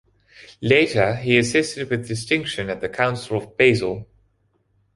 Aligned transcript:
Later 0.61 1.15
he 1.17 1.37
assisted 1.37 1.91
with 1.91 2.07
distinction 2.07 2.71
at 2.71 2.81
the 2.81 2.89
Council 2.89 3.37
of 3.37 3.55
Basle. 3.55 4.07